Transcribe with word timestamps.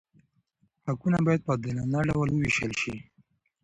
حقونه 0.85 1.17
باید 1.27 1.41
په 1.45 1.51
عادلانه 1.55 1.99
ډول 2.09 2.29
وویشل 2.31 2.71
شي. 2.81 2.95